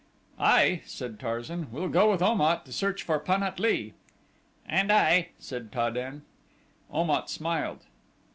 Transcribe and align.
"I," 0.39 0.81
said 0.87 1.19
Tarzan, 1.19 1.71
"will 1.71 1.87
go 1.87 2.09
with 2.09 2.23
Om 2.23 2.41
at 2.41 2.65
to 2.65 2.73
search 2.73 3.03
for 3.03 3.19
Pan 3.19 3.43
at 3.43 3.59
lee." 3.59 3.93
"And 4.67 4.91
I," 4.91 5.27
said 5.37 5.71
Ta 5.71 5.91
den. 5.91 6.23
Om 6.89 7.11
at 7.11 7.29
smiled. 7.29 7.85